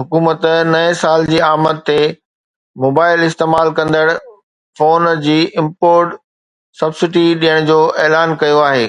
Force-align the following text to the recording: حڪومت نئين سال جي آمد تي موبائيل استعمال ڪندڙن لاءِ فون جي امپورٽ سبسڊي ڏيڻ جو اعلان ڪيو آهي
حڪومت 0.00 0.42
نئين 0.74 0.92
سال 1.02 1.20
جي 1.30 1.38
آمد 1.52 1.78
تي 1.88 1.96
موبائيل 2.84 3.18
استعمال 3.30 3.68
ڪندڙن 3.80 4.08
لاءِ 4.08 4.22
فون 4.76 5.02
جي 5.26 5.38
امپورٽ 5.64 6.08
سبسڊي 6.82 7.26
ڏيڻ 7.42 7.70
جو 7.72 7.80
اعلان 8.06 8.38
ڪيو 8.44 8.66
آهي 8.70 8.86